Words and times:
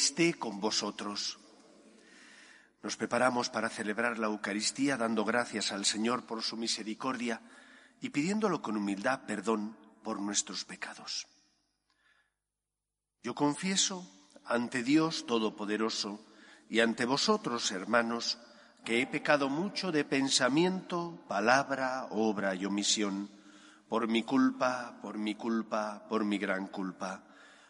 Esté 0.00 0.32
con 0.32 0.60
vosotros. 0.60 1.38
Nos 2.82 2.96
preparamos 2.96 3.50
para 3.50 3.68
celebrar 3.68 4.18
la 4.18 4.28
Eucaristía 4.28 4.96
dando 4.96 5.26
gracias 5.26 5.72
al 5.72 5.84
Señor 5.84 6.24
por 6.24 6.40
su 6.40 6.56
misericordia 6.56 7.42
y 8.00 8.08
pidiéndolo 8.08 8.62
con 8.62 8.78
humildad 8.78 9.26
perdón 9.26 9.76
por 10.02 10.18
nuestros 10.18 10.64
pecados. 10.64 11.28
Yo 13.22 13.34
confieso 13.34 14.08
ante 14.46 14.82
Dios 14.82 15.26
Todopoderoso 15.26 16.24
y 16.70 16.80
ante 16.80 17.04
vosotros, 17.04 17.70
hermanos, 17.70 18.38
que 18.86 19.02
he 19.02 19.06
pecado 19.06 19.50
mucho 19.50 19.92
de 19.92 20.06
pensamiento, 20.06 21.22
palabra, 21.28 22.06
obra 22.08 22.54
y 22.54 22.64
omisión 22.64 23.28
por 23.86 24.08
mi 24.08 24.22
culpa, 24.22 24.98
por 25.02 25.18
mi 25.18 25.34
culpa, 25.34 26.06
por 26.08 26.24
mi 26.24 26.38
gran 26.38 26.68
culpa. 26.68 27.29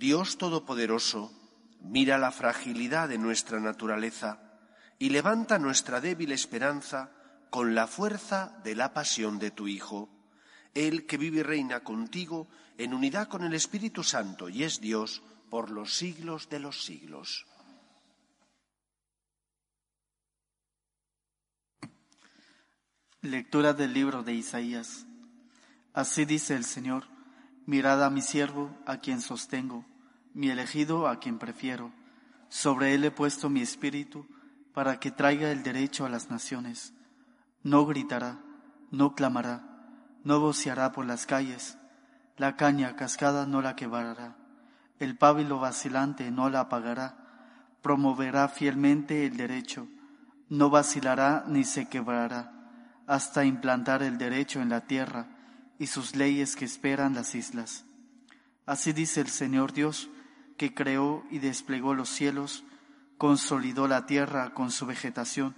Dios 0.00 0.38
Todopoderoso, 0.38 1.30
mira 1.82 2.16
la 2.16 2.32
fragilidad 2.32 3.10
de 3.10 3.18
nuestra 3.18 3.60
naturaleza 3.60 4.40
y 4.98 5.10
levanta 5.10 5.58
nuestra 5.58 6.00
débil 6.00 6.32
esperanza 6.32 7.12
con 7.50 7.74
la 7.74 7.86
fuerza 7.86 8.58
de 8.64 8.74
la 8.74 8.94
pasión 8.94 9.38
de 9.38 9.50
tu 9.50 9.68
Hijo, 9.68 10.08
Él 10.72 11.04
que 11.04 11.18
vive 11.18 11.40
y 11.40 11.42
reina 11.42 11.80
contigo 11.80 12.48
en 12.78 12.94
unidad 12.94 13.28
con 13.28 13.44
el 13.44 13.52
Espíritu 13.52 14.02
Santo 14.02 14.48
y 14.48 14.64
es 14.64 14.80
Dios 14.80 15.22
por 15.50 15.70
los 15.70 15.92
siglos 15.92 16.48
de 16.48 16.60
los 16.60 16.82
siglos. 16.82 17.46
Lectura 23.20 23.74
del 23.74 23.92
libro 23.92 24.22
de 24.22 24.32
Isaías. 24.32 25.04
Así 25.92 26.24
dice 26.24 26.56
el 26.56 26.64
Señor, 26.64 27.04
mirad 27.66 28.02
a 28.02 28.08
mi 28.08 28.22
siervo, 28.22 28.74
a 28.86 28.96
quien 28.96 29.20
sostengo, 29.20 29.89
mi 30.34 30.50
elegido, 30.50 31.08
a 31.08 31.18
quien 31.18 31.38
prefiero. 31.38 31.92
Sobre 32.48 32.94
él 32.94 33.04
he 33.04 33.10
puesto 33.10 33.48
mi 33.48 33.60
espíritu, 33.60 34.26
para 34.72 35.00
que 35.00 35.10
traiga 35.10 35.50
el 35.50 35.62
derecho 35.62 36.04
a 36.04 36.08
las 36.08 36.30
naciones. 36.30 36.94
No 37.62 37.86
gritará, 37.86 38.38
no 38.90 39.14
clamará, 39.14 39.62
no 40.24 40.40
voceará 40.40 40.92
por 40.92 41.06
las 41.06 41.26
calles. 41.26 41.76
La 42.36 42.56
caña 42.56 42.96
cascada 42.96 43.46
no 43.46 43.60
la 43.62 43.76
quebrará, 43.76 44.36
el 44.98 45.16
pábilo 45.16 45.58
vacilante 45.58 46.30
no 46.30 46.48
la 46.50 46.60
apagará. 46.60 47.16
Promoverá 47.82 48.48
fielmente 48.48 49.26
el 49.26 49.36
derecho, 49.36 49.88
no 50.48 50.70
vacilará 50.70 51.44
ni 51.46 51.64
se 51.64 51.88
quebrará 51.88 52.60
hasta 53.10 53.44
implantar 53.44 54.04
el 54.04 54.18
derecho 54.18 54.60
en 54.60 54.68
la 54.68 54.82
tierra 54.82 55.26
y 55.80 55.88
sus 55.88 56.14
leyes 56.14 56.54
que 56.54 56.64
esperan 56.64 57.12
las 57.12 57.34
islas. 57.34 57.84
Así 58.66 58.92
dice 58.92 59.20
el 59.20 59.26
Señor 59.26 59.72
Dios, 59.72 60.08
que 60.60 60.74
creó 60.74 61.24
y 61.30 61.38
desplegó 61.38 61.94
los 61.94 62.10
cielos, 62.10 62.64
consolidó 63.16 63.88
la 63.88 64.04
tierra 64.04 64.52
con 64.52 64.70
su 64.70 64.84
vegetación, 64.84 65.54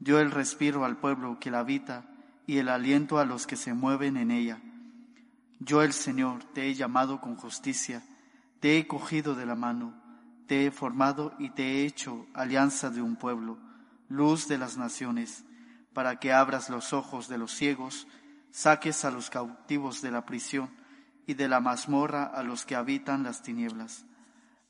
dio 0.00 0.20
el 0.20 0.30
respiro 0.30 0.84
al 0.84 0.98
pueblo 0.98 1.38
que 1.40 1.50
la 1.50 1.60
habita 1.60 2.04
y 2.46 2.58
el 2.58 2.68
aliento 2.68 3.18
a 3.18 3.24
los 3.24 3.46
que 3.46 3.56
se 3.56 3.72
mueven 3.72 4.18
en 4.18 4.30
ella. 4.30 4.60
Yo 5.60 5.80
el 5.80 5.94
Señor 5.94 6.44
te 6.52 6.66
he 6.66 6.74
llamado 6.74 7.22
con 7.22 7.36
justicia, 7.36 8.02
te 8.60 8.76
he 8.76 8.86
cogido 8.86 9.34
de 9.34 9.46
la 9.46 9.54
mano, 9.54 9.94
te 10.46 10.66
he 10.66 10.70
formado 10.70 11.32
y 11.38 11.48
te 11.48 11.62
he 11.62 11.86
hecho 11.86 12.26
alianza 12.34 12.90
de 12.90 13.00
un 13.00 13.16
pueblo, 13.16 13.56
luz 14.10 14.46
de 14.46 14.58
las 14.58 14.76
naciones 14.76 15.42
para 15.94 16.20
que 16.20 16.34
abras 16.34 16.68
los 16.68 16.92
ojos 16.92 17.28
de 17.28 17.38
los 17.38 17.50
ciegos, 17.50 18.06
saques 18.50 19.06
a 19.06 19.10
los 19.10 19.30
cautivos 19.30 20.02
de 20.02 20.10
la 20.10 20.26
prisión 20.26 20.68
y 21.26 21.32
de 21.32 21.48
la 21.48 21.60
mazmorra 21.60 22.24
a 22.24 22.42
los 22.42 22.66
que 22.66 22.76
habitan 22.76 23.22
las 23.22 23.40
tinieblas. 23.40 24.04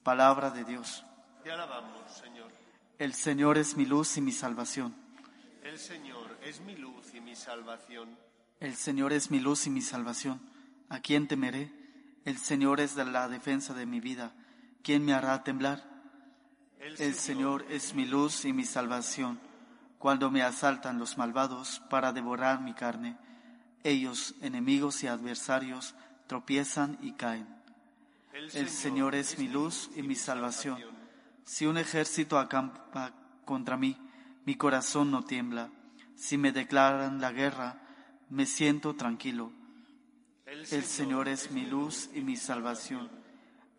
Palabra 0.04 0.50
de 0.50 0.64
Dios. 0.64 1.04
Te 1.42 1.50
alabamos, 1.50 2.10
Señor. 2.12 2.48
El 2.98 3.14
Señor 3.14 3.58
es 3.58 3.76
mi 3.76 3.86
luz 3.86 4.16
y 4.18 4.20
mi 4.20 4.32
salvación. 4.32 4.94
El 5.62 5.78
Señor 5.78 6.38
es 6.44 6.60
mi 6.60 6.76
luz 6.76 7.14
y 7.14 7.20
mi 7.20 7.34
salvación. 7.34 8.16
El 8.60 8.76
Señor 8.76 9.12
es 9.14 9.30
mi 9.30 9.40
luz 9.40 9.66
y 9.66 9.70
mi 9.70 9.80
salvación. 9.80 10.40
¿A 10.90 11.00
quién 11.00 11.26
temeré? 11.26 11.72
El 12.26 12.36
Señor 12.36 12.80
es 12.80 12.94
de 12.94 13.06
la 13.06 13.28
defensa 13.28 13.72
de 13.72 13.86
mi 13.86 14.00
vida. 14.00 14.32
¿Quién 14.82 15.04
me 15.04 15.14
hará 15.14 15.42
temblar? 15.42 15.82
El 16.78 17.14
Señor 17.14 17.64
es 17.70 17.94
mi 17.94 18.04
luz 18.04 18.44
y 18.44 18.52
mi 18.52 18.64
salvación 18.64 19.40
cuando 20.04 20.30
me 20.30 20.42
asaltan 20.42 20.98
los 20.98 21.16
malvados 21.16 21.80
para 21.88 22.12
devorar 22.12 22.60
mi 22.60 22.74
carne. 22.74 23.16
Ellos, 23.82 24.34
enemigos 24.42 25.02
y 25.02 25.06
adversarios, 25.06 25.94
tropiezan 26.26 26.98
y 27.00 27.12
caen. 27.12 27.48
El 28.34 28.68
Señor 28.68 29.14
es 29.14 29.38
mi 29.38 29.48
luz 29.48 29.90
y 29.96 30.02
mi 30.02 30.14
salvación. 30.14 30.78
Si 31.44 31.66
un 31.66 31.78
ejército 31.78 32.38
acampa 32.38 33.12
contra 33.44 33.76
mí, 33.76 33.96
mi 34.44 34.56
corazón 34.56 35.10
no 35.10 35.24
tiembla. 35.24 35.70
Si 36.16 36.36
me 36.36 36.52
declaran 36.52 37.20
la 37.20 37.32
guerra, 37.32 37.80
me 38.30 38.46
siento 38.46 38.94
tranquilo. 38.94 39.52
El 40.46 40.84
Señor 40.84 41.28
es 41.28 41.50
mi 41.50 41.64
luz 41.64 42.10
y 42.14 42.20
mi 42.20 42.36
salvación. 42.36 43.10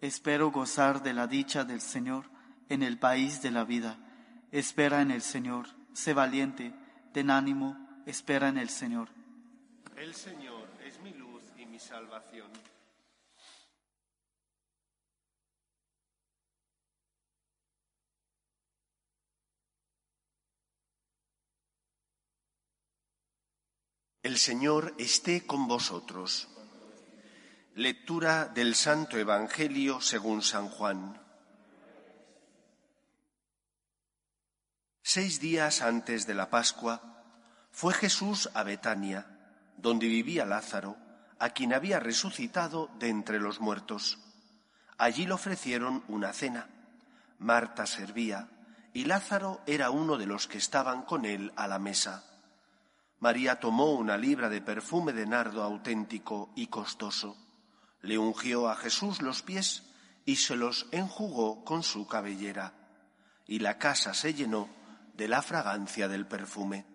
Espero 0.02 0.52
gozar 0.52 1.04
de 1.04 1.14
la 1.14 1.28
dicha 1.28 1.64
del 1.64 1.82
Señor 1.82 2.26
en 2.70 2.82
el 2.82 2.98
país 2.98 3.42
de 3.42 3.52
la 3.52 3.64
vida. 3.64 3.98
Espera 4.52 5.02
en 5.02 5.12
el 5.12 5.22
Señor 5.22 5.68
sé 5.96 6.14
valiente, 6.14 6.74
ten 7.14 7.32
ánimo, 7.32 7.78
espera 8.06 8.50
en 8.50 8.58
el 8.58 8.70
Señor. 8.70 9.08
El 9.96 10.14
Señor 10.14 10.68
es 10.86 11.00
mi 11.00 11.14
luz 11.14 11.44
y 11.58 11.66
mi 11.66 11.80
salvación. 11.80 12.52
El 24.26 24.40
Señor 24.40 24.96
esté 24.98 25.46
con 25.46 25.68
vosotros. 25.68 26.48
Lectura 27.76 28.46
del 28.46 28.74
Santo 28.74 29.20
Evangelio 29.20 30.02
según 30.02 30.42
San 30.42 30.68
Juan. 30.68 31.22
Seis 35.04 35.40
días 35.40 35.84
antes 35.84 36.26
de 36.26 36.34
la 36.34 36.50
Pascua 36.50 37.24
fue 37.70 37.94
Jesús 37.94 38.50
a 38.56 38.64
Betania, 38.64 39.28
donde 39.78 40.08
vivía 40.08 40.44
Lázaro, 40.44 40.98
a 41.38 41.52
quien 41.52 41.72
había 41.72 42.00
resucitado 42.00 42.90
de 42.98 43.10
entre 43.10 43.40
los 43.40 43.60
muertos. 43.60 44.18
Allí 44.98 45.28
le 45.28 45.34
ofrecieron 45.34 46.04
una 46.08 46.34
cena. 46.34 46.68
Marta 47.38 47.86
servía 47.86 48.50
y 48.92 49.06
Lázaro 49.06 49.62
era 49.68 49.92
uno 49.92 50.18
de 50.18 50.26
los 50.26 50.48
que 50.48 50.58
estaban 50.58 51.04
con 51.04 51.26
él 51.26 51.54
a 51.56 51.68
la 51.68 51.78
mesa. 51.78 52.35
María 53.26 53.60
tomó 53.60 53.94
una 53.94 54.18
libra 54.20 54.50
de 54.50 54.62
perfume 54.62 55.12
de 55.12 55.26
nardo 55.26 55.64
auténtico 55.64 56.52
y 56.56 56.68
costoso. 56.68 57.36
Le 58.04 58.20
ungió 58.20 58.70
a 58.70 58.76
Jesús 58.76 59.24
los 59.24 59.42
pies 59.42 59.82
y 60.26 60.36
se 60.36 60.56
los 60.56 60.86
enjugó 60.92 61.66
con 61.66 61.82
su 61.82 62.06
cabellera, 62.06 62.74
y 63.48 63.58
la 63.58 63.80
casa 63.80 64.14
se 64.14 64.36
llenó 64.36 64.70
de 65.16 65.28
la 65.28 65.42
fragancia 65.42 66.08
del 66.08 66.28
perfume. 66.28 66.86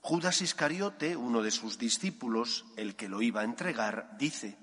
Judas 0.00 0.42
Iscariote, 0.42 1.16
uno 1.16 1.42
de 1.42 1.50
sus 1.50 1.76
discípulos, 1.76 2.64
el 2.76 2.94
que 2.94 3.08
lo 3.08 3.20
iba 3.20 3.40
a 3.40 3.44
entregar, 3.44 4.16
dice, 4.18 4.56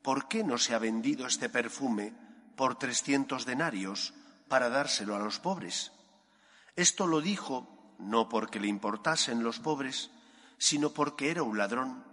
¿por 0.00 0.28
qué 0.28 0.44
no 0.44 0.58
se 0.58 0.76
ha 0.76 0.78
vendido 0.78 1.26
este 1.26 1.48
perfume 1.48 2.12
por 2.54 2.78
trescientos 2.78 3.46
denarios 3.46 4.14
para 4.46 4.68
dárselo 4.68 5.16
a 5.16 5.18
los 5.18 5.40
pobres? 5.40 5.90
Esto 6.76 7.08
lo 7.08 7.20
dijo 7.20 7.73
no 7.98 8.28
porque 8.28 8.60
le 8.60 8.68
importasen 8.68 9.42
los 9.42 9.58
pobres, 9.58 10.10
sino 10.58 10.90
porque 10.90 11.30
era 11.30 11.42
un 11.42 11.58
ladrón, 11.58 12.04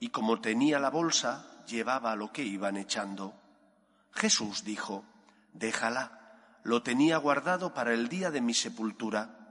y 0.00 0.08
como 0.08 0.40
tenía 0.40 0.78
la 0.78 0.90
bolsa, 0.90 1.46
llevaba 1.66 2.16
lo 2.16 2.32
que 2.32 2.44
iban 2.44 2.76
echando. 2.76 3.34
Jesús 4.12 4.64
dijo, 4.64 5.04
déjala, 5.52 6.60
lo 6.62 6.82
tenía 6.82 7.16
guardado 7.18 7.74
para 7.74 7.92
el 7.92 8.08
día 8.08 8.30
de 8.30 8.40
mi 8.40 8.54
sepultura 8.54 9.44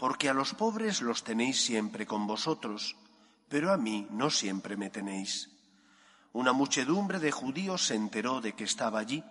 porque 0.00 0.30
a 0.30 0.32
los 0.32 0.54
pobres 0.54 1.02
los 1.02 1.24
tenéis 1.24 1.62
siempre 1.62 2.06
con 2.06 2.26
vosotros, 2.26 2.96
pero 3.50 3.70
a 3.70 3.76
mí 3.76 4.06
no 4.10 4.30
siempre 4.30 4.78
me 4.78 4.88
tenéis. 4.88 5.50
Una 6.32 6.54
muchedumbre 6.54 7.18
de 7.18 7.30
judíos 7.30 7.84
se 7.84 7.96
enteró 7.96 8.40
de 8.40 8.54
que 8.54 8.64
estaba 8.64 8.98
allí, 8.98 9.22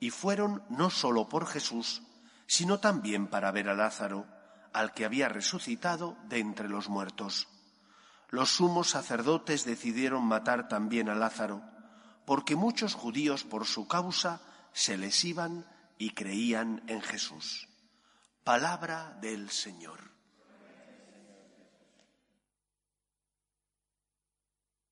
y 0.00 0.10
fueron 0.10 0.64
no 0.68 0.90
solo 0.90 1.30
por 1.30 1.46
Jesús, 1.46 2.02
sino 2.46 2.78
también 2.78 3.26
para 3.26 3.50
ver 3.52 3.70
a 3.70 3.74
Lázaro, 3.74 4.26
al 4.72 4.92
que 4.92 5.04
había 5.04 5.28
resucitado 5.28 6.16
de 6.28 6.38
entre 6.38 6.68
los 6.68 6.88
muertos. 6.88 7.48
Los 8.28 8.50
sumos 8.50 8.90
sacerdotes 8.90 9.64
decidieron 9.64 10.24
matar 10.24 10.68
también 10.68 11.08
a 11.08 11.14
Lázaro, 11.14 11.62
porque 12.24 12.56
muchos 12.56 12.94
judíos 12.94 13.44
por 13.44 13.66
su 13.66 13.86
causa 13.86 14.40
se 14.72 14.96
les 14.96 15.24
iban 15.24 15.66
y 15.98 16.10
creían 16.10 16.82
en 16.86 17.02
Jesús. 17.02 17.68
Palabra 18.42 19.18
del 19.20 19.50
Señor. 19.50 20.00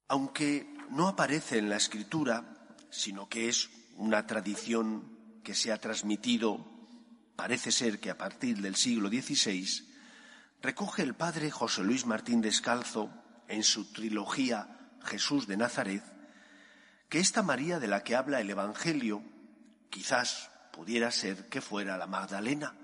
Aunque 0.08 0.76
no 0.90 1.08
aparece 1.08 1.58
en 1.58 1.68
la 1.68 1.76
escritura, 1.76 2.44
sino 2.90 3.28
que 3.28 3.48
es 3.48 3.70
una 3.96 4.26
tradición 4.26 5.40
que 5.42 5.54
se 5.54 5.72
ha 5.72 5.78
transmitido, 5.78 6.79
parece 7.40 7.72
ser 7.72 8.00
que 8.00 8.10
a 8.10 8.18
partir 8.18 8.60
del 8.60 8.76
siglo 8.76 9.08
XVI, 9.08 9.66
recoge 10.60 11.02
el 11.02 11.14
padre 11.14 11.50
José 11.50 11.82
Luis 11.82 12.04
Martín 12.04 12.42
Descalzo 12.42 13.08
en 13.48 13.62
su 13.62 13.90
trilogía 13.94 14.90
Jesús 15.04 15.46
de 15.46 15.56
Nazaret, 15.56 16.04
que 17.08 17.18
esta 17.18 17.42
María 17.42 17.78
de 17.78 17.88
la 17.88 18.04
que 18.04 18.14
habla 18.14 18.42
el 18.42 18.50
Evangelio 18.50 19.22
quizás 19.88 20.50
pudiera 20.70 21.10
ser 21.10 21.48
que 21.48 21.62
fuera 21.62 21.96
la 21.96 22.06
Magdalena, 22.06 22.74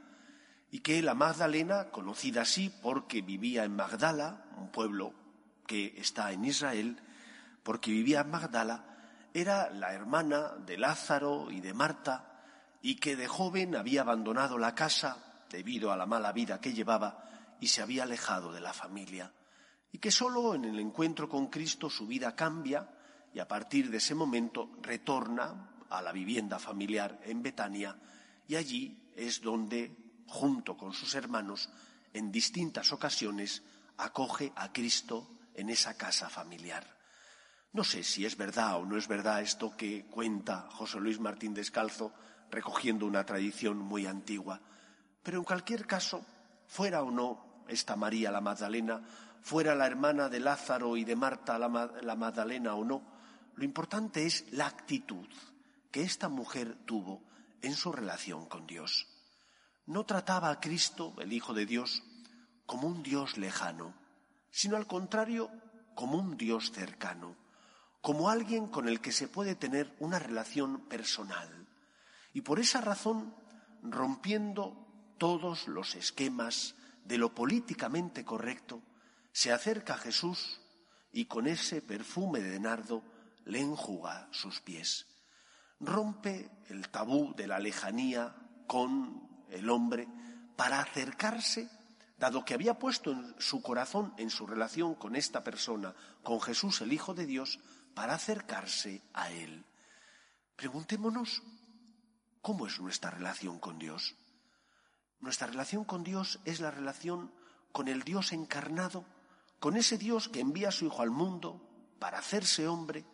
y 0.70 0.80
que 0.80 1.02
la 1.02 1.12
Magdalena, 1.12 1.90
conocida 1.90 2.40
así 2.40 2.72
porque 2.80 3.20
vivía 3.20 3.64
en 3.64 3.76
Magdala, 3.76 4.46
un 4.56 4.72
pueblo 4.72 5.12
que 5.66 5.92
está 5.98 6.32
en 6.32 6.46
Israel, 6.46 6.98
porque 7.62 7.90
vivía 7.90 8.22
en 8.22 8.30
Magdala, 8.30 8.86
era 9.34 9.68
la 9.68 9.92
hermana 9.92 10.54
de 10.64 10.78
Lázaro 10.78 11.50
y 11.50 11.60
de 11.60 11.74
Marta, 11.74 12.35
y 12.86 12.94
que 12.94 13.16
de 13.16 13.26
joven 13.26 13.74
había 13.74 14.02
abandonado 14.02 14.58
la 14.58 14.72
casa 14.72 15.44
debido 15.50 15.90
a 15.90 15.96
la 15.96 16.06
mala 16.06 16.30
vida 16.30 16.60
que 16.60 16.72
llevaba 16.72 17.56
y 17.60 17.66
se 17.66 17.82
había 17.82 18.04
alejado 18.04 18.52
de 18.52 18.60
la 18.60 18.72
familia, 18.72 19.32
y 19.90 19.98
que 19.98 20.12
solo 20.12 20.54
en 20.54 20.66
el 20.66 20.78
encuentro 20.78 21.28
con 21.28 21.48
Cristo 21.48 21.90
su 21.90 22.06
vida 22.06 22.36
cambia 22.36 22.88
y 23.34 23.40
a 23.40 23.48
partir 23.48 23.90
de 23.90 23.96
ese 23.96 24.14
momento 24.14 24.70
retorna 24.82 25.82
a 25.90 26.00
la 26.00 26.12
vivienda 26.12 26.60
familiar 26.60 27.18
en 27.24 27.42
Betania 27.42 27.98
y 28.46 28.54
allí 28.54 29.10
es 29.16 29.40
donde 29.40 30.22
junto 30.28 30.76
con 30.76 30.92
sus 30.92 31.16
hermanos, 31.16 31.68
en 32.12 32.30
distintas 32.30 32.92
ocasiones 32.92 33.64
acoge 33.96 34.52
a 34.54 34.72
Cristo 34.72 35.28
en 35.54 35.70
esa 35.70 35.96
casa 35.96 36.28
familiar. 36.28 36.86
No 37.72 37.82
sé 37.82 38.04
si 38.04 38.24
es 38.24 38.36
verdad 38.36 38.76
o 38.76 38.86
no 38.86 38.96
es 38.96 39.08
verdad 39.08 39.42
esto 39.42 39.76
que 39.76 40.06
cuenta 40.06 40.68
José 40.70 41.00
Luis 41.00 41.18
Martín 41.18 41.52
Descalzo, 41.52 42.14
recogiendo 42.50 43.06
una 43.06 43.24
tradición 43.24 43.78
muy 43.78 44.06
antigua, 44.06 44.60
pero 45.22 45.38
en 45.38 45.44
cualquier 45.44 45.86
caso, 45.86 46.24
fuera 46.66 47.02
o 47.02 47.10
no 47.10 47.64
esta 47.68 47.96
María 47.96 48.30
la 48.30 48.40
Magdalena, 48.40 49.02
fuera 49.42 49.74
la 49.74 49.86
hermana 49.86 50.28
de 50.28 50.40
Lázaro 50.40 50.96
y 50.96 51.04
de 51.04 51.16
Marta 51.16 51.58
la, 51.58 51.68
la 52.02 52.16
Magdalena 52.16 52.74
o 52.74 52.84
no, 52.84 53.02
lo 53.54 53.64
importante 53.64 54.26
es 54.26 54.44
la 54.52 54.66
actitud 54.66 55.26
que 55.90 56.02
esta 56.02 56.28
mujer 56.28 56.76
tuvo 56.84 57.22
en 57.62 57.74
su 57.74 57.90
relación 57.90 58.46
con 58.46 58.66
Dios 58.66 59.08
no 59.86 60.04
trataba 60.04 60.50
a 60.50 60.60
Cristo, 60.60 61.14
el 61.18 61.32
Hijo 61.32 61.54
de 61.54 61.64
Dios, 61.64 62.02
como 62.66 62.88
un 62.88 63.02
Dios 63.02 63.38
lejano, 63.38 63.94
sino 64.50 64.76
al 64.76 64.86
contrario, 64.86 65.50
como 65.94 66.18
un 66.18 66.36
Dios 66.36 66.72
cercano, 66.72 67.36
como 68.00 68.28
alguien 68.28 68.66
con 68.66 68.88
el 68.88 69.00
que 69.00 69.12
se 69.12 69.28
puede 69.28 69.54
tener 69.54 69.94
una 70.00 70.18
relación 70.18 70.88
personal. 70.88 71.65
Y 72.36 72.42
por 72.42 72.60
esa 72.60 72.82
razón, 72.82 73.34
rompiendo 73.82 75.14
todos 75.16 75.68
los 75.68 75.94
esquemas 75.94 76.74
de 77.02 77.16
lo 77.16 77.34
políticamente 77.34 78.26
correcto, 78.26 78.82
se 79.32 79.52
acerca 79.52 79.94
a 79.94 79.96
Jesús 79.96 80.60
y 81.12 81.24
con 81.24 81.46
ese 81.46 81.80
perfume 81.80 82.40
de 82.40 82.60
nardo 82.60 83.02
le 83.46 83.60
enjuga 83.60 84.28
sus 84.32 84.60
pies. 84.60 85.06
Rompe 85.80 86.50
el 86.68 86.90
tabú 86.90 87.34
de 87.34 87.46
la 87.46 87.58
lejanía 87.58 88.36
con 88.66 89.46
el 89.48 89.70
hombre, 89.70 90.06
para 90.56 90.80
acercarse, 90.80 91.70
dado 92.18 92.44
que 92.44 92.52
había 92.52 92.78
puesto 92.78 93.12
en 93.12 93.34
su 93.38 93.62
corazón, 93.62 94.12
en 94.18 94.28
su 94.28 94.46
relación 94.46 94.94
con 94.94 95.16
esta 95.16 95.42
persona, 95.42 95.94
con 96.22 96.42
Jesús 96.42 96.82
el 96.82 96.92
Hijo 96.92 97.14
de 97.14 97.24
Dios, 97.24 97.60
para 97.94 98.12
acercarse 98.12 99.00
a 99.14 99.30
Él. 99.30 99.64
Preguntémonos, 100.54 101.42
¿cómo 102.46 102.68
es 102.68 102.78
nuestra 102.78 103.10
relación 103.10 103.58
con 103.58 103.76
Dios? 103.76 104.14
Nuestra 105.18 105.48
relación 105.48 105.82
con 105.82 106.04
Dios 106.04 106.38
es 106.44 106.60
la 106.60 106.70
relación 106.70 107.32
con 107.72 107.88
el 107.88 108.04
Dios 108.04 108.32
encarnado, 108.32 109.04
con 109.58 109.76
ese 109.76 109.98
Dios 109.98 110.28
que 110.28 110.38
envía 110.38 110.68
a 110.68 110.70
su 110.70 110.86
Hijo 110.86 111.02
al 111.02 111.10
mundo 111.10 111.60
para 111.98 112.18
hacerse 112.18 112.68
hombre, 112.68 113.04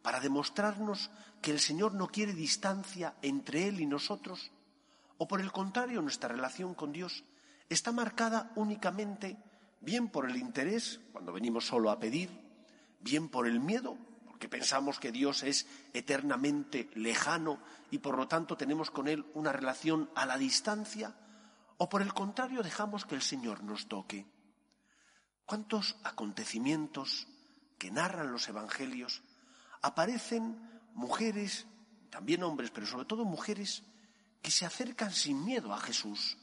para 0.00 0.20
demostrarnos 0.20 1.10
que 1.42 1.50
el 1.50 1.60
Señor 1.60 1.92
no 1.92 2.06
quiere 2.06 2.32
distancia 2.32 3.14
entre 3.20 3.68
Él 3.68 3.78
y 3.78 3.84
nosotros, 3.84 4.52
o 5.18 5.28
por 5.28 5.42
el 5.42 5.52
contrario, 5.52 6.00
nuestra 6.00 6.30
relación 6.30 6.72
con 6.72 6.90
Dios 6.90 7.24
está 7.68 7.92
marcada 7.92 8.52
únicamente 8.56 9.36
bien 9.82 10.08
por 10.08 10.30
el 10.30 10.36
interés, 10.36 10.98
cuando 11.12 11.34
venimos 11.34 11.66
solo 11.66 11.90
a 11.90 11.98
pedir, 11.98 12.30
bien 13.00 13.28
por 13.28 13.46
el 13.46 13.60
miedo, 13.60 13.98
porque 14.38 14.56
pensamos 14.56 15.00
que 15.00 15.10
Dios 15.10 15.42
es 15.42 15.66
eternamente 15.92 16.88
lejano 16.94 17.58
y 17.90 17.98
por 17.98 18.16
lo 18.16 18.28
tanto 18.28 18.56
tenemos 18.56 18.88
con 18.88 19.08
Él 19.08 19.26
una 19.34 19.50
relación 19.50 20.08
a 20.14 20.26
la 20.26 20.38
distancia, 20.38 21.12
o 21.76 21.88
por 21.88 22.02
el 22.02 22.14
contrario 22.14 22.62
dejamos 22.62 23.04
que 23.04 23.16
el 23.16 23.22
Señor 23.22 23.64
nos 23.64 23.88
toque. 23.88 24.30
¿Cuántos 25.44 25.96
acontecimientos 26.04 27.26
que 27.78 27.90
narran 27.90 28.30
los 28.30 28.48
Evangelios 28.48 29.22
aparecen 29.82 30.56
mujeres, 30.94 31.66
también 32.08 32.44
hombres, 32.44 32.70
pero 32.70 32.86
sobre 32.86 33.06
todo 33.06 33.24
mujeres, 33.24 33.82
que 34.40 34.52
se 34.52 34.64
acercan 34.64 35.10
sin 35.10 35.44
miedo 35.44 35.74
a 35.74 35.80
Jesús, 35.80 36.38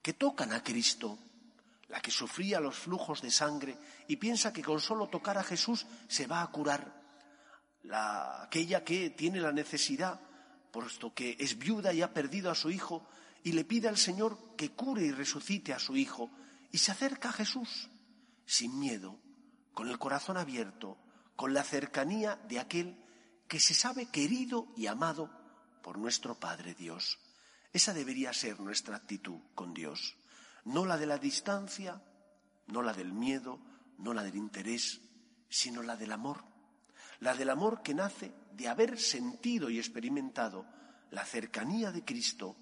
que 0.00 0.12
tocan 0.12 0.52
a 0.52 0.62
Cristo, 0.62 1.18
la 1.88 2.00
que 2.00 2.12
sufría 2.12 2.60
los 2.60 2.76
flujos 2.76 3.20
de 3.20 3.32
sangre 3.32 3.76
y 4.06 4.14
piensa 4.14 4.52
que 4.52 4.62
con 4.62 4.78
solo 4.78 5.08
tocar 5.08 5.38
a 5.38 5.42
Jesús 5.42 5.86
se 6.06 6.28
va 6.28 6.42
a 6.42 6.46
curar, 6.52 7.04
la, 7.86 8.42
aquella 8.42 8.84
que 8.84 9.10
tiene 9.10 9.40
la 9.40 9.52
necesidad, 9.52 10.20
puesto 10.70 11.14
que 11.14 11.36
es 11.38 11.58
viuda 11.58 11.92
y 11.92 12.02
ha 12.02 12.12
perdido 12.12 12.50
a 12.50 12.54
su 12.54 12.70
hijo, 12.70 13.08
y 13.42 13.52
le 13.52 13.64
pide 13.64 13.88
al 13.88 13.96
Señor 13.96 14.56
que 14.56 14.72
cure 14.72 15.02
y 15.02 15.12
resucite 15.12 15.72
a 15.72 15.78
su 15.78 15.96
hijo, 15.96 16.30
y 16.72 16.78
se 16.78 16.92
acerca 16.92 17.30
a 17.30 17.32
Jesús 17.32 17.88
sin 18.46 18.78
miedo, 18.78 19.18
con 19.74 19.88
el 19.88 19.98
corazón 19.98 20.36
abierto, 20.36 20.96
con 21.34 21.52
la 21.52 21.64
cercanía 21.64 22.36
de 22.48 22.60
aquel 22.60 22.96
que 23.48 23.60
se 23.60 23.74
sabe 23.74 24.06
querido 24.06 24.68
y 24.76 24.86
amado 24.86 25.30
por 25.82 25.98
nuestro 25.98 26.38
Padre 26.38 26.74
Dios. 26.74 27.18
Esa 27.72 27.92
debería 27.92 28.32
ser 28.32 28.58
nuestra 28.60 28.96
actitud 28.96 29.40
con 29.54 29.74
Dios. 29.74 30.16
No 30.64 30.84
la 30.86 30.96
de 30.96 31.06
la 31.06 31.18
distancia, 31.18 32.02
no 32.68 32.82
la 32.82 32.92
del 32.92 33.12
miedo, 33.12 33.60
no 33.98 34.14
la 34.14 34.22
del 34.22 34.36
interés, 34.36 35.00
sino 35.48 35.82
la 35.82 35.96
del 35.96 36.12
amor. 36.12 36.44
La 37.20 37.34
del 37.34 37.50
amor 37.50 37.82
que 37.82 37.94
nace 37.94 38.32
de 38.52 38.68
haber 38.68 38.98
sentido 38.98 39.70
y 39.70 39.78
experimentado 39.78 40.66
la 41.10 41.24
cercanía 41.24 41.92
de 41.92 42.04
Cristo, 42.04 42.56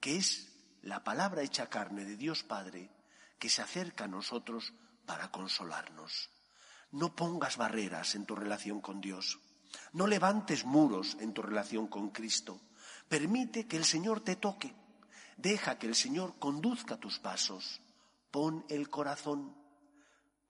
que 0.00 0.16
es 0.16 0.52
la 0.82 1.02
palabra 1.02 1.42
hecha 1.42 1.68
carne 1.68 2.04
de 2.04 2.16
Dios 2.16 2.42
Padre, 2.42 2.90
que 3.38 3.48
se 3.48 3.62
acerca 3.62 4.04
a 4.04 4.08
nosotros 4.08 4.72
para 5.04 5.30
consolarnos. 5.30 6.30
No 6.92 7.14
pongas 7.14 7.56
barreras 7.56 8.14
en 8.14 8.26
tu 8.26 8.36
relación 8.36 8.80
con 8.80 9.00
Dios. 9.00 9.40
No 9.92 10.06
levantes 10.06 10.64
muros 10.64 11.16
en 11.20 11.32
tu 11.32 11.42
relación 11.42 11.88
con 11.88 12.10
Cristo. 12.10 12.60
Permite 13.08 13.66
que 13.66 13.76
el 13.76 13.84
Señor 13.84 14.20
te 14.20 14.36
toque. 14.36 14.74
Deja 15.36 15.78
que 15.78 15.86
el 15.86 15.94
Señor 15.94 16.38
conduzca 16.38 16.96
tus 16.96 17.18
pasos. 17.18 17.80
Pon 18.30 18.64
el 18.68 18.88
corazón. 18.88 19.54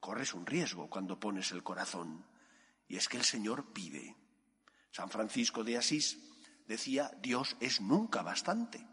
Corres 0.00 0.34
un 0.34 0.46
riesgo 0.46 0.88
cuando 0.88 1.18
pones 1.18 1.50
el 1.52 1.62
corazón. 1.62 2.24
Y 2.88 2.96
es 2.96 3.08
que 3.08 3.16
el 3.16 3.24
Señor 3.24 3.72
pide. 3.72 4.16
San 4.90 5.10
Francisco 5.10 5.64
de 5.64 5.76
Asís 5.76 6.18
decía, 6.66 7.10
Dios 7.20 7.56
es 7.60 7.80
nunca 7.80 8.22
bastante. 8.22 8.86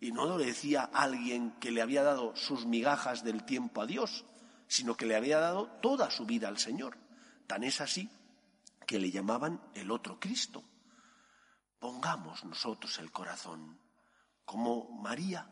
Y 0.00 0.12
no 0.12 0.26
lo 0.26 0.38
decía 0.38 0.90
alguien 0.92 1.52
que 1.60 1.70
le 1.70 1.82
había 1.82 2.02
dado 2.02 2.34
sus 2.36 2.66
migajas 2.66 3.22
del 3.24 3.44
tiempo 3.44 3.82
a 3.82 3.86
Dios, 3.86 4.24
sino 4.66 4.96
que 4.96 5.06
le 5.06 5.16
había 5.16 5.38
dado 5.38 5.68
toda 5.80 6.10
su 6.10 6.26
vida 6.26 6.48
al 6.48 6.58
Señor. 6.58 6.98
Tan 7.46 7.64
es 7.64 7.80
así 7.80 8.10
que 8.86 8.98
le 8.98 9.10
llamaban 9.10 9.60
el 9.74 9.90
otro 9.90 10.18
Cristo. 10.18 10.64
Pongamos 11.78 12.44
nosotros 12.44 12.98
el 12.98 13.12
corazón. 13.12 13.78
Como 14.44 14.90
María, 14.90 15.48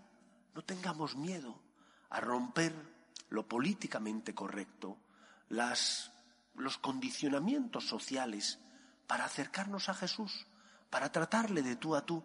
no 0.54 0.62
tengamos 0.62 1.16
miedo 1.16 1.62
a 2.10 2.20
romper 2.20 2.74
lo 3.28 3.46
políticamente 3.46 4.34
correcto, 4.34 4.98
las, 5.48 6.12
los 6.54 6.78
condicionamientos 6.78 7.86
sociales 7.86 8.58
para 9.06 9.24
acercarnos 9.24 9.88
a 9.88 9.94
Jesús, 9.94 10.46
para 10.90 11.10
tratarle 11.12 11.62
de 11.62 11.76
tú 11.76 11.96
a 11.96 12.04
tú, 12.04 12.24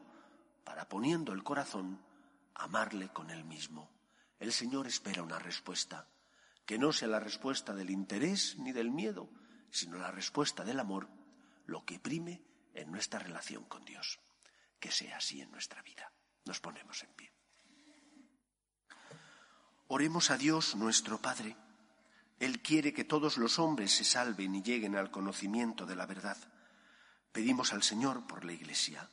para 0.64 0.90
poniendo 0.90 1.34
el 1.34 1.44
corazón, 1.44 2.02
amarle 2.54 3.10
con 3.10 3.30
él 3.30 3.44
mismo. 3.44 3.92
El 4.40 4.52
Señor 4.52 4.88
espera 4.88 5.24
una 5.24 5.40
respuesta, 5.40 6.08
que 6.66 6.78
no 6.78 6.92
sea 6.92 7.08
la 7.08 7.20
respuesta 7.20 7.74
del 7.74 7.90
interés 7.90 8.58
ni 8.58 8.72
del 8.72 8.92
miedo, 8.92 9.30
sino 9.70 9.98
la 9.98 10.12
respuesta 10.12 10.64
del 10.64 10.80
amor, 10.80 11.10
lo 11.66 11.86
que 11.86 12.00
prime 12.00 12.44
en 12.74 12.92
nuestra 12.92 13.20
relación 13.20 13.64
con 13.66 13.86
Dios. 13.86 14.20
Que 14.80 14.92
sea 14.92 15.18
así 15.18 15.42
en 15.42 15.52
nuestra 15.52 15.82
vida. 15.82 16.12
Nos 16.46 16.60
ponemos 16.60 17.02
en 17.04 17.14
pie. 17.14 17.34
Oremos 19.88 20.32
a 20.32 20.38
Dios 20.38 20.76
nuestro 20.76 21.22
Padre. 21.22 21.56
Él 22.40 22.62
quiere 22.62 22.94
que 22.94 23.04
todos 23.04 23.38
los 23.38 23.60
hombres 23.60 23.92
se 23.92 24.04
salven 24.04 24.56
y 24.56 24.62
lleguen 24.62 24.96
al 24.96 25.12
conocimiento 25.12 25.86
de 25.86 25.96
la 25.96 26.06
verdad. 26.06 26.38
Pedimos 27.32 27.74
al 27.74 27.84
Señor 27.84 28.28
por 28.28 28.44
la 28.44 28.54
Iglesia, 28.54 29.10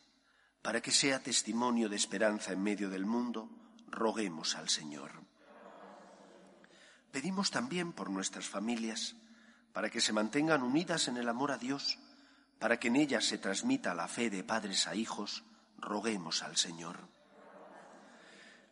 para 0.60 0.80
que 0.80 0.90
sea 0.90 1.22
testimonio 1.22 1.88
de 1.88 1.96
esperanza 1.96 2.52
en 2.52 2.62
medio 2.62 2.90
del 2.90 3.06
mundo, 3.06 3.48
roguemos 3.88 4.56
al 4.56 4.68
Señor. 4.68 5.12
Pedimos 7.12 7.50
también 7.50 7.92
por 7.92 8.10
nuestras 8.10 8.48
familias, 8.48 9.16
para 9.72 9.90
que 9.90 10.00
se 10.00 10.12
mantengan 10.12 10.62
unidas 10.62 11.08
en 11.08 11.16
el 11.16 11.28
amor 11.28 11.52
a 11.52 11.58
Dios, 11.58 11.98
para 12.58 12.78
que 12.78 12.88
en 12.88 12.96
ellas 12.96 13.24
se 13.24 13.38
transmita 13.38 13.94
la 13.94 14.08
fe 14.08 14.30
de 14.30 14.44
padres 14.44 14.86
a 14.86 14.94
hijos, 14.94 15.44
roguemos 15.78 16.42
al 16.42 16.56
Señor. 16.56 16.98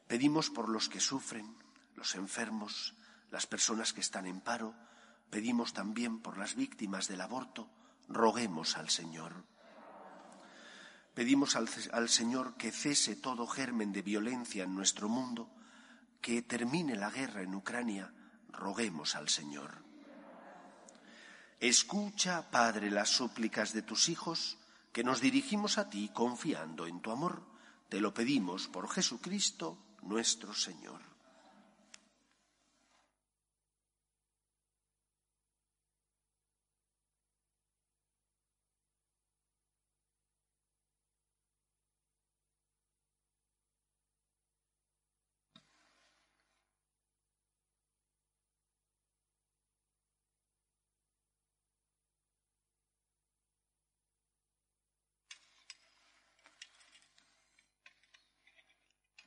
Pedimos 0.07 0.50
por 0.50 0.69
los 0.69 0.88
que 0.88 1.00
sufren, 1.00 1.54
los 1.97 2.14
enfermos, 2.14 2.95
las 3.30 3.46
personas 3.46 3.92
que 3.92 4.00
están 4.00 4.26
en 4.26 4.40
paro, 4.40 4.75
pedimos 5.30 5.72
también 5.72 6.20
por 6.20 6.37
las 6.37 6.54
víctimas 6.54 7.08
del 7.08 7.20
aborto, 7.20 7.70
roguemos 8.08 8.76
al 8.76 8.90
Señor. 8.90 9.44
Pedimos 11.14 11.56
al, 11.56 12.08
Señor 12.08 12.56
que 12.56 12.72
cese 12.72 13.16
todo 13.16 13.46
germen 13.46 13.92
de 13.92 14.02
violencia 14.02 14.64
en 14.64 14.75
nuestro 14.75 15.08
mundo, 15.08 15.50
que 16.20 16.42
termine 16.42 16.96
la 16.96 17.10
guerra 17.10 17.42
en 17.42 17.54
Ucrania, 17.54 18.12
roguemos 18.49 19.14
al 19.14 19.28
Señor. 19.28 19.84
Escucha, 21.58 22.50
Padre, 22.50 22.90
las 22.90 23.10
súplicas 23.10 23.72
de 23.72 23.82
tus 23.82 24.08
hijos, 24.08 24.58
que 24.92 25.04
nos 25.04 25.20
dirigimos 25.20 25.78
a 25.78 25.90
ti 25.90 26.10
confiando 26.12 26.87
en 26.87 27.00
tu 27.00 27.10
amor. 27.10 27.42
Te 27.88 28.00
lo 28.00 28.14
pedimos 28.14 28.68
por 28.68 28.88
Jesucristo 28.88 29.78
nuestro 30.02 30.54
Señor. 30.54 31.09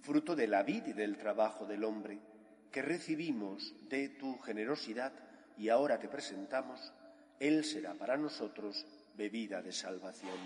fruto 0.00 0.34
de 0.36 0.46
la 0.46 0.62
vida 0.62 0.88
y 0.88 0.92
del 0.92 1.16
trabajo 1.16 1.66
del 1.66 1.84
hombre, 1.84 2.18
que 2.70 2.82
recibimos 2.82 3.74
de 3.88 4.08
tu 4.10 4.38
generosidad 4.38 5.12
y 5.56 5.68
ahora 5.68 5.98
te 5.98 6.08
presentamos, 6.08 6.92
Él 7.40 7.64
será 7.64 7.94
para 7.94 8.16
nosotros 8.16 8.86
bebida 9.16 9.62
de 9.62 9.72
salvación. 9.72 10.38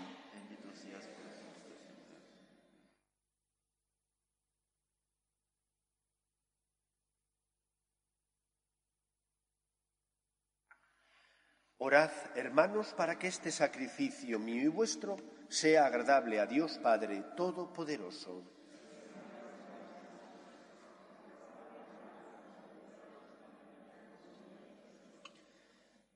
Orad, 11.85 12.11
hermanos, 12.35 12.93
para 12.93 13.19
que 13.19 13.27
este 13.27 13.51
sacrificio 13.51 14.39
mío 14.39 14.63
y 14.63 14.67
vuestro 14.69 15.17
sea 15.49 15.85
agradable 15.85 16.39
a 16.39 16.45
Dios 16.45 16.79
Padre 16.81 17.25
Todopoderoso. 17.35 18.62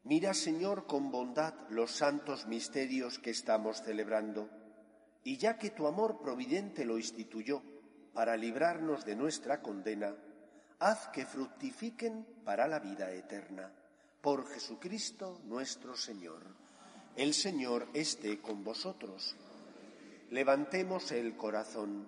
Mira, 0.08 0.34
Señor, 0.34 0.88
con 0.88 1.12
bondad 1.12 1.54
los 1.70 1.92
santos 1.92 2.48
misterios 2.48 3.20
que 3.20 3.30
estamos 3.30 3.82
celebrando, 3.84 4.50
y 5.26 5.36
ya 5.36 5.58
que 5.58 5.72
tu 5.72 5.86
amor 5.86 6.22
providente 6.22 6.86
lo 6.86 6.98
instituyó 6.98 7.62
para 8.14 8.38
librarnos 8.38 9.04
de 9.04 9.18
nuestra 9.18 9.62
condena, 9.62 10.16
haz 10.80 11.10
que 11.10 11.26
fructifiquen 11.26 12.26
para 12.46 12.70
la 12.70 12.80
vida 12.80 13.12
eterna. 13.12 13.70
Por 14.22 14.48
Jesucristo 14.48 15.42
nuestro 15.44 15.98
Señor. 15.98 16.42
El 17.18 17.34
Señor 17.34 17.90
esté 17.94 18.40
con 18.40 18.64
vosotros. 18.64 19.36
Levantemos 20.32 21.12
el 21.12 21.36
corazón. 21.36 22.08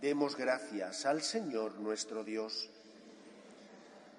Demos 0.00 0.36
gracias 0.36 1.06
al 1.06 1.22
Señor 1.22 1.80
nuestro 1.80 2.22
Dios. 2.22 2.70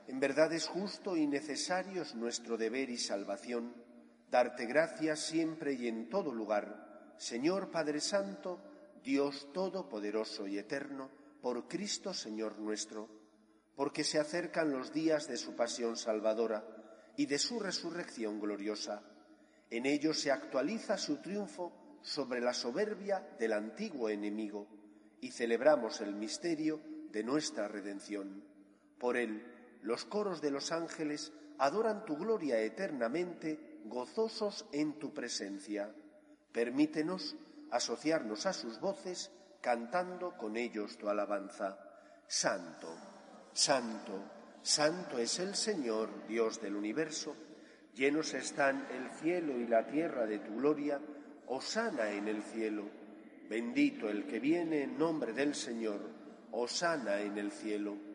En 0.07 0.19
verdad 0.19 0.53
es 0.53 0.67
justo 0.67 1.17
y 1.17 1.27
necesario 1.27 2.03
es 2.03 2.15
nuestro 2.15 2.57
deber 2.57 2.89
y 2.89 2.97
salvación 2.97 3.73
darte 4.29 4.65
gracias 4.65 5.21
siempre 5.21 5.73
y 5.73 5.87
en 5.87 6.09
todo 6.09 6.33
lugar, 6.33 7.13
Señor 7.17 7.71
Padre 7.71 8.01
Santo, 8.01 8.59
Dios 9.03 9.47
Todopoderoso 9.53 10.45
y 10.45 10.57
Eterno, 10.57 11.09
por 11.41 11.67
Cristo 11.67 12.13
Señor 12.13 12.59
nuestro, 12.59 13.07
porque 13.75 14.03
se 14.03 14.19
acercan 14.19 14.71
los 14.71 14.91
días 14.91 15.27
de 15.27 15.37
su 15.37 15.55
pasión 15.55 15.95
salvadora 15.95 16.65
y 17.15 17.27
de 17.27 17.37
su 17.37 17.59
resurrección 17.59 18.39
gloriosa. 18.39 19.03
En 19.69 19.85
ellos 19.85 20.19
se 20.19 20.31
actualiza 20.31 20.97
su 20.97 21.21
triunfo 21.21 21.99
sobre 22.01 22.41
la 22.41 22.53
soberbia 22.53 23.25
del 23.39 23.53
antiguo 23.53 24.09
enemigo 24.09 24.67
y 25.21 25.31
celebramos 25.31 26.01
el 26.01 26.13
misterio 26.13 26.81
de 27.11 27.23
nuestra 27.23 27.67
redención. 27.67 28.43
Por 28.99 29.17
él, 29.17 29.54
los 29.85 30.03
coros 30.03 30.41
de 30.41 30.49
los 30.49 30.71
ángeles 30.71 31.31
adoran 31.59 32.05
tu 32.05 32.17
gloria 32.17 32.59
eternamente, 32.59 33.81
gozosos 33.85 34.65
en 34.71 34.97
tu 34.97 35.13
presencia. 35.13 35.93
Permítenos 36.51 37.35
asociarnos 37.69 38.47
a 38.47 38.53
sus 38.53 38.79
voces, 38.79 39.31
cantando 39.61 40.35
con 40.37 40.57
ellos 40.57 40.97
tu 40.97 41.07
alabanza. 41.07 41.77
Santo, 42.27 42.95
santo, 43.53 44.23
santo 44.63 45.19
es 45.19 45.37
el 45.37 45.53
Señor, 45.53 46.25
Dios 46.27 46.59
del 46.59 46.75
universo. 46.75 47.35
Llenos 47.93 48.33
están 48.33 48.87
el 48.91 49.11
cielo 49.19 49.55
y 49.55 49.67
la 49.67 49.85
tierra 49.85 50.25
de 50.25 50.39
tu 50.39 50.55
gloria, 50.55 50.99
Osana 51.45 52.09
en 52.09 52.27
el 52.27 52.41
cielo. 52.41 52.85
Bendito 53.47 54.09
el 54.09 54.25
que 54.25 54.39
viene 54.39 54.81
en 54.81 54.97
nombre 54.97 55.31
del 55.31 55.53
Señor, 55.53 56.01
Osana 56.51 57.21
en 57.21 57.37
el 57.37 57.51
cielo. 57.51 58.14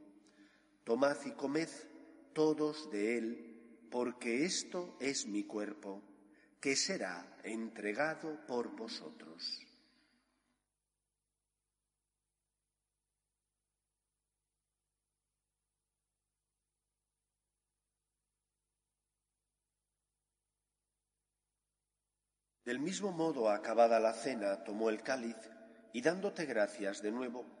Tomad 0.83 1.17
y 1.25 1.31
comed 1.31 1.69
todos 2.33 2.89
de 2.91 3.17
él, 3.17 3.87
porque 3.91 4.45
esto 4.45 4.97
es 4.99 5.27
mi 5.27 5.43
cuerpo, 5.43 6.01
que 6.59 6.75
será 6.75 7.37
entregado 7.43 8.45
por 8.47 8.75
vosotros. 8.75 9.65
Del 22.63 22.79
mismo 22.79 23.11
modo, 23.11 23.49
acabada 23.49 23.99
la 23.99 24.13
cena, 24.13 24.63
tomó 24.63 24.89
el 24.89 25.01
cáliz 25.01 25.35
y 25.93 26.01
dándote 26.01 26.45
gracias 26.45 27.01
de 27.01 27.11
nuevo, 27.11 27.60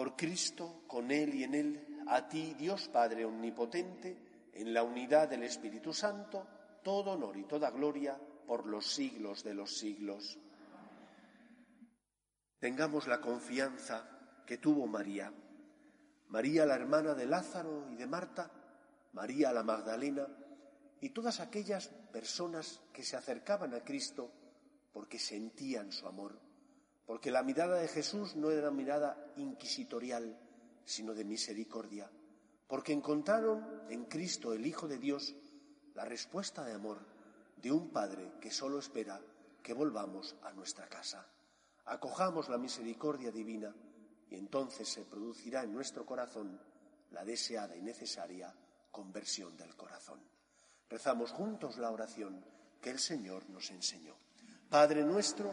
Por 0.00 0.16
Cristo, 0.16 0.84
con 0.86 1.10
Él 1.10 1.34
y 1.34 1.44
en 1.44 1.54
Él, 1.54 2.04
a 2.06 2.26
ti, 2.26 2.54
Dios 2.54 2.88
Padre 2.88 3.26
Omnipotente, 3.26 4.48
en 4.54 4.72
la 4.72 4.82
unidad 4.82 5.28
del 5.28 5.42
Espíritu 5.42 5.92
Santo, 5.92 6.48
todo 6.82 7.10
honor 7.10 7.36
y 7.36 7.44
toda 7.44 7.70
gloria 7.70 8.18
por 8.46 8.64
los 8.64 8.94
siglos 8.94 9.44
de 9.44 9.52
los 9.52 9.76
siglos. 9.76 10.38
Tengamos 12.58 13.08
la 13.08 13.20
confianza 13.20 14.42
que 14.46 14.56
tuvo 14.56 14.86
María, 14.86 15.34
María 16.28 16.64
la 16.64 16.76
hermana 16.76 17.12
de 17.12 17.26
Lázaro 17.26 17.90
y 17.90 17.96
de 17.96 18.06
Marta, 18.06 18.50
María 19.12 19.52
la 19.52 19.64
Magdalena 19.64 20.26
y 21.02 21.10
todas 21.10 21.40
aquellas 21.40 21.88
personas 22.10 22.80
que 22.90 23.02
se 23.02 23.18
acercaban 23.18 23.74
a 23.74 23.84
Cristo 23.84 24.32
porque 24.94 25.18
sentían 25.18 25.92
su 25.92 26.06
amor 26.06 26.49
porque 27.10 27.32
la 27.32 27.42
mirada 27.42 27.74
de 27.74 27.88
Jesús 27.88 28.36
no 28.36 28.52
era 28.52 28.70
mirada 28.70 29.32
inquisitorial, 29.34 30.38
sino 30.84 31.12
de 31.12 31.24
misericordia, 31.24 32.08
porque 32.68 32.92
encontraron 32.92 33.82
en 33.88 34.04
Cristo, 34.04 34.52
el 34.52 34.64
Hijo 34.64 34.86
de 34.86 34.96
Dios, 34.96 35.34
la 35.96 36.04
respuesta 36.04 36.64
de 36.64 36.72
amor 36.72 37.00
de 37.56 37.72
un 37.72 37.90
Padre 37.90 38.34
que 38.40 38.52
solo 38.52 38.78
espera 38.78 39.20
que 39.60 39.72
volvamos 39.72 40.36
a 40.44 40.52
nuestra 40.52 40.86
casa. 40.86 41.26
Acojamos 41.86 42.48
la 42.48 42.58
misericordia 42.58 43.32
divina 43.32 43.74
y 44.28 44.36
entonces 44.36 44.88
se 44.88 45.02
producirá 45.02 45.64
en 45.64 45.74
nuestro 45.74 46.06
corazón 46.06 46.60
la 47.10 47.24
deseada 47.24 47.74
y 47.74 47.82
necesaria 47.82 48.54
conversión 48.92 49.56
del 49.56 49.74
corazón. 49.74 50.20
Rezamos 50.88 51.32
juntos 51.32 51.76
la 51.76 51.90
oración 51.90 52.44
que 52.80 52.90
el 52.90 53.00
Señor 53.00 53.50
nos 53.50 53.68
enseñó. 53.72 54.14
Padre 54.68 55.04
nuestro, 55.04 55.52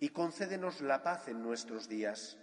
y 0.00 0.08
concédenos 0.08 0.80
la 0.80 1.02
paz 1.02 1.28
en 1.28 1.42
nuestros 1.42 1.88
días, 1.88 2.38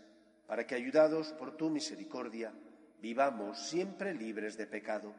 para 0.45 0.65
que, 0.65 0.75
ayudados 0.75 1.33
por 1.33 1.57
tu 1.57 1.69
misericordia, 1.69 2.53
vivamos 3.01 3.67
siempre 3.67 4.13
libres 4.13 4.57
de 4.57 4.67
pecado 4.67 5.13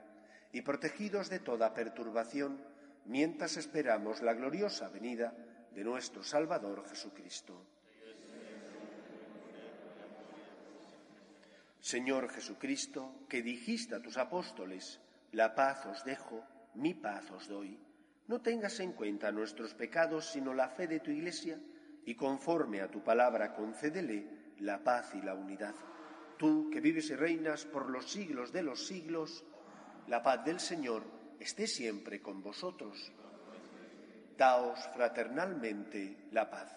y 0.53 0.63
protegidos 0.63 1.29
de 1.29 1.41
toda 1.41 1.75
perturbación, 1.75 2.63
mientras 3.05 3.57
esperamos 3.57 4.23
la 4.23 4.35
gloriosa 4.35 4.89
venida 4.89 5.35
de 5.75 5.83
nuestro 5.83 6.23
Salvador 6.23 6.89
Jesucristo. 6.89 7.61
Señor 11.81 12.29
Jesucristo, 12.31 13.27
que 13.29 13.43
dijiste 13.43 13.95
a 13.95 14.03
tus 14.03 14.17
apóstoles, 14.17 15.01
la 15.33 15.55
paz 15.55 15.87
os 15.87 16.05
dejo, 16.05 16.45
mi 16.75 16.95
paz 16.95 17.31
os 17.31 17.49
doy, 17.49 17.79
no 18.29 18.41
tengas 18.41 18.79
en 18.81 18.93
cuenta 18.93 19.33
nuestros 19.33 19.75
pecados, 19.75 20.31
sino 20.31 20.53
la 20.55 20.69
fe 20.69 20.87
de 20.87 21.01
tu 21.01 21.11
Iglesia, 21.11 21.59
y 22.09 22.15
conforme 22.15 22.81
a 22.81 22.91
tu 22.91 23.05
palabra 23.05 23.53
concédele 23.53 24.55
la 24.61 24.83
paz 24.83 25.15
y 25.15 25.21
la 25.21 25.35
unidad. 25.35 25.75
Tú, 26.39 26.71
que 26.73 26.81
vives 26.81 27.11
y 27.11 27.17
reinas 27.17 27.67
por 27.67 27.91
los 27.91 28.11
siglos 28.11 28.51
de 28.51 28.63
los 28.63 28.87
siglos, 28.87 29.45
la 30.07 30.23
paz 30.23 30.43
del 30.43 30.59
Señor 30.59 31.03
esté 31.39 31.67
siempre 31.67 32.23
con 32.23 32.43
vosotros. 32.43 33.13
Daos 34.39 34.89
fraternalmente 34.95 36.29
la 36.31 36.49
paz. 36.49 36.75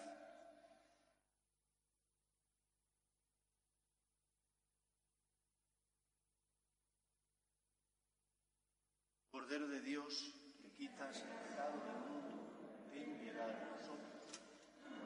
Cordero 9.30 9.66
de 9.68 9.80
Dios, 9.80 10.34
que 10.60 10.72
quitas 10.72 11.22
el 11.22 11.48
pecado 11.48 11.80
del 11.86 12.00
mundo, 12.10 12.90
ten 12.92 13.18
piedad 13.18 13.46
de 13.46 13.64
nosotros. 13.70 14.12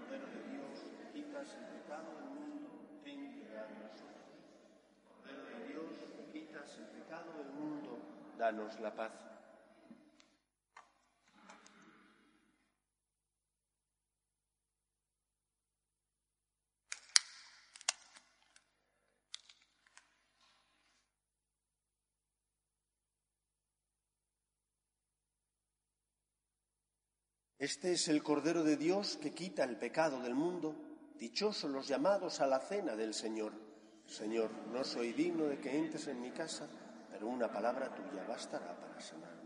Cordero 0.07 0.27
de 0.27 0.43
Dios, 0.55 0.87
que 0.99 1.19
quitas 1.19 1.55
el 1.55 1.67
pecado 1.67 2.15
del 2.15 2.31
mundo, 2.31 2.71
ten 3.03 3.33
piedad 3.35 3.67
de 3.67 3.75
nosotros. 3.75 4.23
Cordero 5.09 5.43
de 5.51 5.67
Dios, 5.67 5.91
que 6.15 6.25
quitas 6.31 6.79
el 6.79 6.87
pecado 6.95 7.33
del 7.39 7.53
mundo, 7.59 7.99
danos 8.47 8.79
la 8.79 8.95
paz. 8.95 9.13
Este 27.59 27.95
es 27.95 28.07
el 28.07 28.23
Cordero 28.23 28.63
de 28.63 28.77
Dios 28.77 29.17
que 29.21 29.35
quita 29.35 29.65
el 29.65 29.77
pecado 29.77 30.23
del 30.23 30.37
mundo. 30.37 30.77
Dichosos 31.19 31.69
los 31.69 31.89
llamados 31.89 32.41
a 32.41 32.47
la 32.47 32.61
cena 32.61 32.95
del 32.95 33.13
Señor. 33.13 33.53
Señor, 34.07 34.53
no 34.73 34.85
soy 34.85 35.13
digno 35.15 35.47
de 35.47 35.59
que 35.59 35.77
entres 35.77 36.07
en 36.07 36.21
mi 36.21 36.31
casa, 36.31 36.69
pero 37.17 37.29
una 37.29 37.51
palabra 37.51 37.89
tuya 37.95 38.23
bastará 38.29 38.77
para 38.77 39.01
sanarme. 39.01 39.46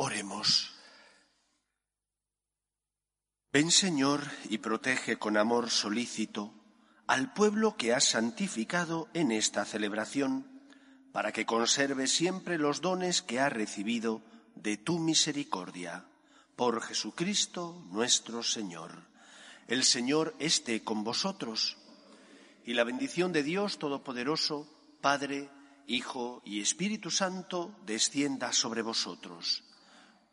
Oremos. 0.00 0.70
Ven 3.52 3.72
Señor 3.72 4.22
y 4.48 4.58
protege 4.58 5.18
con 5.18 5.36
amor 5.36 5.70
solícito 5.70 6.54
al 7.08 7.32
pueblo 7.32 7.76
que 7.76 7.92
has 7.92 8.04
santificado 8.04 9.08
en 9.12 9.32
esta 9.32 9.64
celebración, 9.64 10.62
para 11.10 11.32
que 11.32 11.46
conserve 11.46 12.06
siempre 12.06 12.58
los 12.58 12.80
dones 12.80 13.22
que 13.22 13.40
ha 13.40 13.48
recibido 13.48 14.22
de 14.54 14.76
tu 14.76 15.00
misericordia. 15.00 16.06
Por 16.54 16.80
Jesucristo 16.80 17.84
nuestro 17.90 18.44
Señor. 18.44 19.08
El 19.66 19.82
Señor 19.82 20.36
esté 20.38 20.84
con 20.84 21.02
vosotros, 21.02 21.76
y 22.64 22.74
la 22.74 22.84
bendición 22.84 23.32
de 23.32 23.42
Dios 23.42 23.80
Todopoderoso, 23.80 24.68
Padre, 25.00 25.50
Hijo 25.88 26.40
y 26.44 26.60
Espíritu 26.60 27.10
Santo, 27.10 27.74
descienda 27.84 28.52
sobre 28.52 28.82
vosotros 28.82 29.64